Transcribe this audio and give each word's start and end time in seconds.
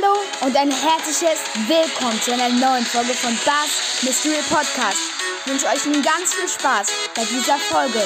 Hallo 0.00 0.14
und 0.46 0.56
ein 0.56 0.70
herzliches 0.70 1.40
Willkommen 1.66 2.20
zu 2.22 2.32
einer 2.32 2.48
neuen 2.48 2.84
Folge 2.84 3.14
von 3.14 3.36
Bass 3.44 4.02
Mystery 4.02 4.42
Podcast. 4.48 4.98
Ich 5.44 5.50
wünsche 5.50 5.66
euch 5.66 5.84
nun 5.86 6.02
ganz 6.02 6.34
viel 6.34 6.48
Spaß 6.48 6.88
bei 7.14 7.24
dieser 7.24 7.58
Folge 7.58 8.02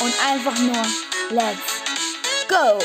und 0.00 0.14
einfach 0.26 0.56
nur 0.58 0.82
Let's 1.30 1.82
Go! 2.48 2.78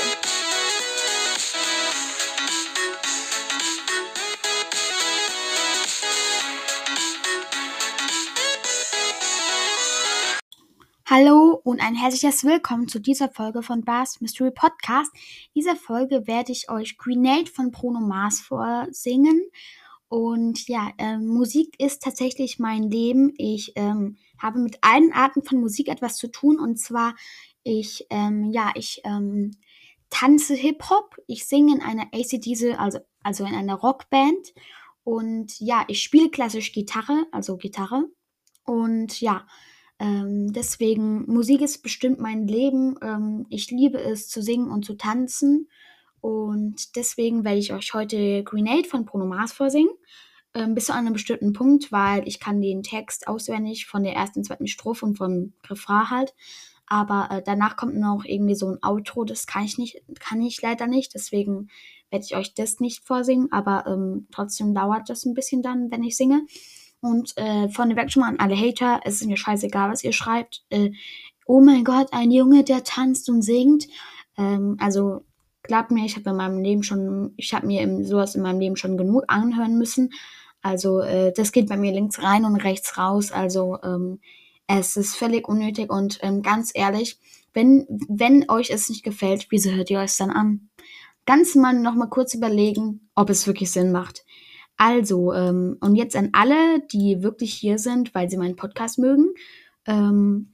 Hallo 11.10 11.62
und 11.64 11.80
ein 11.80 11.96
herzliches 11.96 12.44
Willkommen 12.44 12.90
zu 12.90 13.00
dieser 13.00 13.30
Folge 13.30 13.64
von 13.64 13.86
Bars 13.86 14.20
Mystery 14.20 14.52
Podcast. 14.52 15.10
In 15.54 15.62
dieser 15.62 15.78
Folge 15.78 16.28
werde 16.28 16.52
ich 16.52 16.70
euch 16.70 16.98
Grenade 16.98 17.50
von 17.50 17.72
Bruno 17.72 18.02
Mars 18.02 18.42
vorsingen. 18.42 19.42
Und 20.10 20.68
ja, 20.68 20.92
äh, 20.98 21.18
Musik 21.18 21.76
ist 21.80 22.04
tatsächlich 22.04 22.60
mein 22.60 22.92
Leben. 22.92 23.34
Ich 23.38 23.72
ähm, 23.78 24.18
habe 24.38 24.60
mit 24.60 24.80
allen 24.82 25.14
Arten 25.14 25.44
von 25.44 25.62
Musik 25.62 25.88
etwas 25.88 26.18
zu 26.18 26.28
tun. 26.28 26.60
Und 26.60 26.78
zwar, 26.78 27.16
ich, 27.64 28.06
ähm, 28.10 28.52
ja, 28.52 28.72
ich 28.76 29.00
ähm, 29.06 29.52
tanze 30.10 30.56
Hip-Hop. 30.56 31.16
Ich 31.26 31.48
singe 31.48 31.76
in 31.76 31.82
einer 31.82 32.08
ACDC, 32.14 32.78
also, 32.78 33.00
also 33.24 33.46
in 33.46 33.56
einer 33.56 33.76
Rockband. 33.76 34.54
Und 35.06 35.58
ja, 35.62 35.86
ich 35.88 36.04
spiele 36.04 36.30
klassisch 36.30 36.74
Gitarre, 36.74 37.28
also 37.32 37.56
Gitarre. 37.56 38.10
Und 38.66 39.22
ja, 39.22 39.48
ähm, 40.00 40.54
deswegen, 40.54 41.26
Musik 41.32 41.62
ist 41.62 41.82
bestimmt 41.82 42.20
mein 42.20 42.48
Leben. 42.48 42.96
Ähm, 43.02 43.46
ich 43.50 43.72
liebe 43.72 44.00
es 44.00 44.30
zu 44.30 44.42
singen 44.42 44.70
und 44.70 44.86
zu 44.86 44.96
tanzen. 44.96 45.70
Und 46.22 46.96
deswegen 46.96 47.44
werde 47.44 47.60
ich 47.60 47.74
euch 47.74 47.94
heute 47.94 48.44
Grenade 48.44 48.88
von 48.88 49.06
Bruno 49.06 49.26
Mars 49.26 49.54
vorsingen. 49.54 49.92
Ähm, 50.54 50.76
bis 50.76 50.86
zu 50.86 50.94
einem 50.94 51.14
bestimmten 51.14 51.54
Punkt, 51.54 51.92
weil 51.92 52.28
ich 52.28 52.40
kann 52.40 52.62
den 52.62 52.84
Text 52.84 53.28
auswendig 53.28 53.86
von 53.86 54.04
der 54.04 54.14
ersten, 54.14 54.44
zweiten 54.44 54.68
Strophe 54.68 55.06
und 55.06 55.18
vom 55.18 55.54
Refrain 55.68 56.10
halt. 56.10 56.34
Aber 56.88 57.28
äh, 57.32 57.42
danach 57.46 57.76
kommt 57.76 57.96
noch 57.96 58.24
irgendwie 58.24 58.56
so 58.56 58.70
ein 58.70 58.80
Outro, 58.82 59.26
das 59.26 59.46
kann 59.46 59.66
ich 59.66 59.78
nicht, 59.78 60.02
kann 60.20 60.42
ich 60.42 60.62
leider 60.62 60.88
nicht. 60.88 61.14
Deswegen 61.14 61.70
werde 62.10 62.26
ich 62.26 62.36
euch 62.36 62.54
das 62.54 62.80
nicht 62.80 63.06
vorsingen, 63.06 63.52
aber 63.52 63.86
ähm, 63.88 64.28
trotzdem 64.32 64.74
dauert 64.74 65.10
das 65.10 65.26
ein 65.26 65.34
bisschen 65.34 65.62
dann, 65.62 65.92
wenn 65.92 66.04
ich 66.04 66.16
singe. 66.16 66.46
Und 67.02 67.38
äh, 67.38 67.70
vorneweg 67.70 68.12
schon 68.12 68.22
mal 68.22 68.30
an 68.30 68.40
alle 68.40 68.58
Hater, 68.58 69.02
es 69.04 69.22
ist 69.22 69.28
mir 69.28 69.38
scheißegal, 69.38 69.92
was 69.92 70.04
ihr 70.04 70.14
schreibt. 70.14 70.64
Äh, 70.70 70.92
oh 71.46 71.62
mein 71.62 71.84
Gott, 71.84 72.08
ein 72.12 72.32
Junge, 72.32 72.64
der 72.64 72.84
tanzt 72.84 73.30
und 73.30 73.42
singt. 73.42 73.88
Ähm, 74.38 74.78
also 74.80 75.26
glaubt 75.64 75.92
mir, 75.92 76.06
ich 76.06 76.16
habe 76.16 76.30
in 76.30 76.36
meinem 76.36 76.60
Leben 76.60 76.84
schon, 76.84 77.34
ich 77.38 77.54
habe 77.54 77.68
mir 77.68 78.06
sowas 78.06 78.36
in 78.36 78.42
meinem 78.42 78.60
Leben 78.60 78.76
schon 78.76 78.98
genug 78.98 79.24
anhören 79.28 79.78
müssen. 79.78 80.12
Also 80.62 81.02
äh, 81.02 81.32
das 81.34 81.52
geht 81.52 81.70
bei 81.70 81.78
mir 81.78 81.92
links 81.92 82.22
rein 82.22 82.46
und 82.46 82.56
rechts 82.58 82.98
raus. 82.98 83.32
Also 83.32 83.78
ähm, 83.84 84.20
es 84.68 84.98
ist 84.98 85.16
völlig 85.16 85.48
unnötig 85.48 85.90
und 85.92 86.20
ähm, 86.22 86.42
ganz 86.42 86.72
ehrlich, 86.74 87.20
wenn, 87.54 87.86
wenn 88.10 88.50
euch 88.50 88.70
es 88.70 88.90
nicht 88.90 89.04
gefällt, 89.04 89.48
wieso 89.50 89.72
hört 89.72 89.90
ihr 89.90 90.00
euch 90.00 90.16
dann 90.18 90.30
an? 90.30 90.70
Ganz 91.26 91.56
mal 91.56 91.74
noch 91.74 91.96
mal 91.96 92.10
kurz 92.10 92.34
überlegen, 92.34 93.10
ob 93.16 93.30
es 93.30 93.48
wirklich 93.48 93.72
Sinn 93.72 93.92
macht. 93.92 94.26
Also, 94.78 95.34
ähm, 95.34 95.78
und 95.82 95.96
jetzt 95.96 96.16
an 96.16 96.30
alle, 96.34 96.80
die 96.80 97.24
wirklich 97.24 97.54
hier 97.54 97.80
sind, 97.80 98.14
weil 98.14 98.30
sie 98.30 98.38
meinen 98.38 98.56
Podcast 98.56 99.00
mögen. 99.00 99.34
Ähm, 99.86 100.54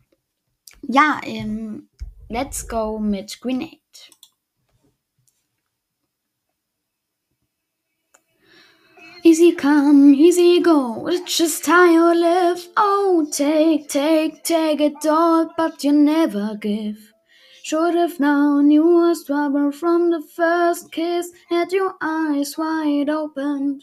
ja, 0.83 1.19
ähm, 1.25 1.89
let's 2.29 2.67
go 2.67 2.99
mit 2.99 3.39
Grenade. 3.41 3.77
Easy 9.25 9.53
come, 9.53 10.13
easy 10.13 10.59
go, 10.59 11.07
it's 11.07 11.37
just 11.37 11.65
how 11.65 11.85
you 11.85 12.13
live. 12.13 12.67
Oh, 12.75 13.25
take, 13.31 13.87
take, 13.87 14.43
take 14.43 14.81
it 14.81 15.05
all, 15.05 15.49
but 15.55 15.81
you 15.81 15.93
never 15.93 16.57
give. 16.59 17.13
Should 17.63 17.95
have 17.95 18.19
known 18.19 18.69
you 18.69 18.83
was 18.85 19.23
trouble 19.23 19.71
from 19.71 20.11
the 20.11 20.21
first 20.21 20.91
kiss. 20.91 21.31
Had 21.49 21.71
your 21.71 21.95
eyes 22.01 22.57
wide 22.57 23.09
open. 23.09 23.81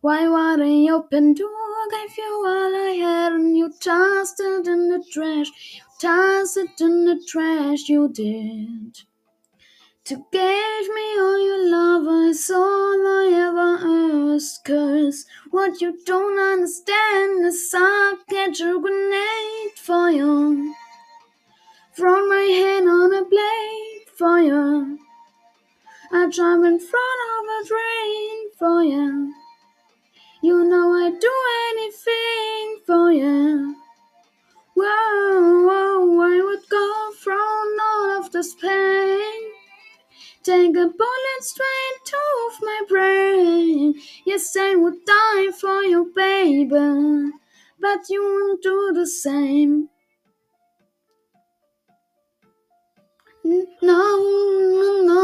Why 0.00 0.28
would 0.28 0.60
I 0.60 0.92
open 0.92 1.34
door? 1.34 1.48
Gave 1.90 2.16
you 2.16 2.44
all 2.46 2.74
I 2.74 2.96
had 2.98 3.32
and 3.32 3.56
you 3.56 3.70
tossed 3.80 4.40
it 4.40 4.66
in 4.66 4.88
the 4.88 5.04
trash. 5.12 5.48
You 5.74 5.82
tossed 6.00 6.56
it 6.56 6.80
in 6.80 7.04
the 7.04 7.22
trash, 7.28 7.88
you 7.88 8.08
did. 8.08 9.02
To 10.04 10.14
give 10.32 10.88
me 10.94 11.18
all 11.18 11.44
your 11.44 11.70
love 11.70 12.30
is 12.30 12.50
all 12.50 13.06
I 13.06 13.30
ever 13.34 14.34
asked. 14.34 14.64
Cause 14.64 15.26
what 15.50 15.80
you 15.80 15.98
don't 16.04 16.38
understand 16.38 17.46
is 17.46 17.70
I 17.74 18.16
catch 18.30 18.60
a 18.60 18.78
grenade 18.80 19.76
for 19.76 20.10
you. 20.10 20.74
Throw 21.94 22.26
my 22.26 22.42
hand 22.42 22.88
on 22.88 23.14
a 23.14 23.24
blade 23.24 24.06
for 24.16 24.38
you. 24.38 24.98
I 26.10 26.28
jump 26.28 26.64
in 26.64 26.78
front 26.78 27.20
of 27.32 27.64
a 27.64 27.68
train. 27.68 27.81
You 30.42 30.64
know 30.64 30.92
I'd 30.94 31.20
do 31.20 31.32
anything 31.72 32.80
for 32.86 33.12
you. 33.12 33.76
Whoa, 34.74 35.66
whoa, 35.66 36.20
I 36.20 36.42
would 36.44 36.68
go 36.70 37.12
from 37.20 37.80
all 37.80 38.20
of 38.20 38.32
this 38.32 38.54
pain. 38.54 39.42
Take 40.42 40.76
a 40.76 40.86
bullet 40.86 41.42
straight 41.42 41.98
to 42.06 42.18
my 42.62 42.80
brain. 42.88 43.94
Yes, 44.26 44.56
I 44.58 44.74
would 44.76 45.04
die 45.04 45.52
for 45.60 45.82
you, 45.82 46.12
baby. 46.16 47.30
But 47.80 48.08
you 48.08 48.22
won't 48.22 48.62
do 48.62 48.92
the 48.94 49.06
same. 49.06 49.88
No, 53.44 53.60
no, 53.82 55.02
no. 55.06 55.22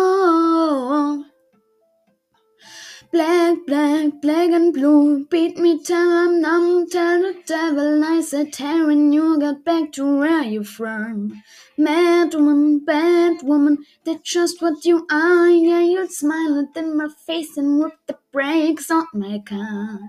Black, 3.10 3.56
black, 3.66 4.20
black 4.20 4.50
and 4.50 4.70
blue. 4.70 5.24
Beat 5.30 5.56
me 5.56 5.82
till 5.82 5.96
I'm 5.96 6.42
numb. 6.42 6.86
Tell 6.91 7.22
the 7.22 7.34
devil 7.46 8.04
I 8.04 8.20
said 8.20 8.52
tearing 8.52 9.14
you 9.14 9.41
got 9.41 9.64
back 9.64 9.92
to 9.92 10.19
where 10.19 10.42
you 10.42 10.62
from. 10.62 11.42
Mad 11.78 12.34
woman, 12.34 12.84
bad 12.84 13.42
woman, 13.42 13.78
that's 14.04 14.30
just 14.30 14.60
what 14.60 14.84
you 14.84 15.06
are. 15.10 15.48
Yeah, 15.48 15.80
you'd 15.80 16.12
smile 16.12 16.60
at 16.60 16.76
in 16.76 16.98
my 16.98 17.08
face 17.26 17.56
and 17.56 17.82
rip 17.82 17.94
the 18.06 18.19
brakes 18.30 18.91
on 18.91 19.06
my 19.14 19.38
car. 19.38 20.00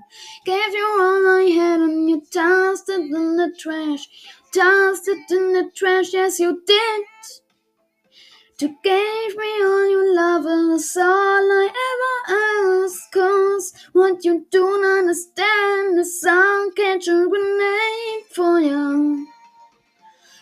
Gave 0.45 0.73
you 0.73 0.97
all 0.99 1.37
I 1.37 1.43
had 1.55 1.79
and 1.79 2.09
you 2.09 2.21
tossed 2.29 2.89
it 2.89 2.99
in 2.99 3.37
the 3.37 3.55
trash. 3.57 4.09
Tossed 4.53 5.07
it 5.07 5.31
in 5.31 5.53
the 5.53 5.71
trash, 5.73 6.11
yes 6.11 6.37
you 6.37 6.61
did. 6.67 7.05
To 8.59 8.67
give 8.67 9.37
me 9.37 9.63
all 9.63 9.89
your 9.89 10.16
love 10.16 10.45
is 10.75 10.97
all 10.97 11.05
I 11.05 11.59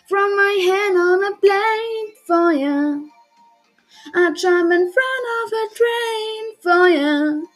From 0.08 0.38
my 0.38 0.54
hand 0.64 0.98
on 0.98 1.22
a 1.22 1.36
plate 1.36 2.16
for 2.26 2.54
you. 2.54 3.10
I 4.16 4.32
jump 4.32 4.72
in 4.72 4.92
front 4.94 5.26
of 5.38 5.54
a 5.54 5.66
train 5.76 6.56
for 6.64 6.88
you. 6.88 7.48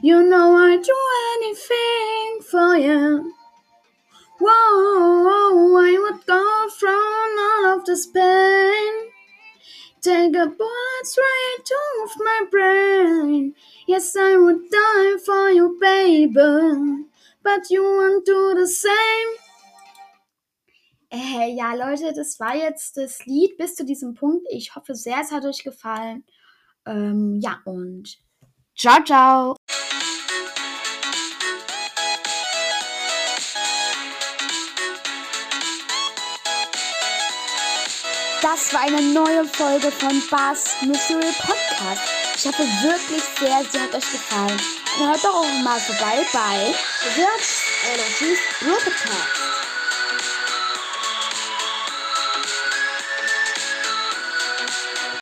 You 0.00 0.22
know 0.22 0.56
I'd 0.56 0.82
do 0.82 0.96
anything 1.34 2.42
for 2.48 2.76
you. 2.76 3.34
Whoa, 4.40 5.78
I 5.78 5.98
would 5.98 6.24
go 6.26 6.68
from 6.78 7.66
all 7.66 7.78
of 7.78 7.84
this 7.86 8.06
pain. 8.06 9.10
Take 10.00 10.36
a 10.36 10.46
bullet 10.46 11.04
straight 11.04 11.70
off 11.76 12.12
my 12.18 12.44
brain. 12.52 13.54
Yes, 13.88 14.14
I 14.16 14.36
would 14.36 14.70
die 14.70 15.16
for 15.26 15.50
you, 15.50 15.76
baby. 15.80 17.04
But 17.42 17.68
you 17.68 17.82
won't 17.82 18.24
do 18.24 18.54
the 18.54 18.68
same. 18.68 19.47
Äh, 21.10 21.54
ja, 21.54 21.74
Leute, 21.74 22.12
das 22.14 22.38
war 22.38 22.54
jetzt 22.54 22.98
das 22.98 23.24
Lied 23.24 23.56
bis 23.56 23.74
zu 23.74 23.84
diesem 23.84 24.14
Punkt. 24.14 24.46
Ich 24.50 24.74
hoffe 24.74 24.94
sehr, 24.94 25.20
es 25.20 25.32
hat 25.32 25.44
euch 25.44 25.64
gefallen. 25.64 26.24
Ähm, 26.86 27.38
ja, 27.40 27.60
und 27.64 28.18
ciao, 28.76 29.02
ciao. 29.02 29.56
Das 38.42 38.72
war 38.74 38.82
eine 38.82 39.00
neue 39.00 39.44
Folge 39.46 39.90
von 39.90 40.22
Bars 40.30 40.76
Mystery 40.82 41.32
Podcast. 41.38 42.02
Ich 42.36 42.46
hoffe 42.46 42.62
wirklich 42.82 43.22
sehr, 43.40 43.64
sie 43.64 43.80
hat 43.80 43.94
euch 43.94 44.12
gefallen. 44.12 44.60
Und 45.00 45.06
hört 45.08 45.24
doch 45.24 45.36
auch 45.36 45.62
mal 45.64 45.80
vorbei 45.80 46.24
bei 46.32 46.74
The 47.16 47.22
Energy's 47.92 48.38
Robotalk. 48.62 49.47